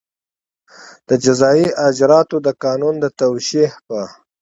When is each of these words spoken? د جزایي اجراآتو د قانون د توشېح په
د 1.07 1.09
جزایي 1.23 1.65
اجراآتو 1.87 2.37
د 2.45 2.47
قانون 2.63 2.95
د 3.03 3.05
توشېح 3.19 3.71
په 3.87 3.99